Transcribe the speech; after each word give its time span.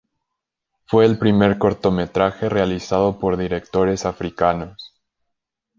Fue 0.87 1.05
el 1.05 1.19
primer 1.19 1.59
cortometraje 1.59 2.49
realizado 2.49 3.19
por 3.19 3.37
directores 3.37 4.07
africanos. 4.07 4.99